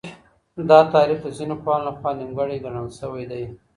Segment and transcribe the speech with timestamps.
[0.69, 3.43] دا تعريف د ځينو پوهانو لخوا نيمګړی ګڼل سوی دی.